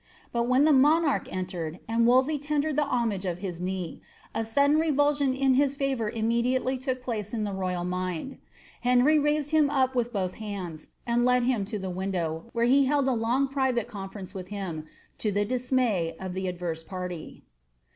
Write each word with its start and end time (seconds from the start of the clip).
But 0.31 0.47
when 0.47 0.65
the 0.65 0.73
monarch 0.73 1.31
entered, 1.31 1.79
and 1.87 2.07
Wolsey 2.07 2.39
■(ndered 2.39 2.75
the 2.75 2.85
homage 2.87 3.23
of 3.23 3.37
his 3.37 3.61
knee, 3.61 4.01
a 4.33 4.43
sudden 4.43 4.79
revulsion 4.79 5.31
in 5.35 5.53
hia 5.53 5.67
favour 5.69 6.09
evi 6.09 6.25
ilFnily 6.43 6.87
look 6.87 7.03
place 7.03 7.35
in 7.35 7.43
the 7.43 7.53
royal 7.53 7.83
mind. 7.83 8.39
Henry 8.81 9.19
raised 9.19 9.51
him 9.51 9.69
up 9.69 9.93
with 9.93 10.11
both 10.11 10.37
huids, 10.37 10.87
and 11.05 11.23
led 11.23 11.43
him 11.43 11.67
lo 11.71 11.77
the 11.77 11.91
window, 11.91 12.45
where 12.51 12.65
he 12.65 12.85
held 12.85 13.07
a 13.07 13.13
long 13.13 13.47
private 13.47 13.87
confer 13.87 14.21
toee 14.23 14.33
with 14.33 14.47
him, 14.47 14.87
to 15.19 15.31
the 15.31 15.45
dismay 15.45 16.15
of 16.19 16.33
the 16.33 16.47
adverse 16.47 16.81
party. 16.81 17.43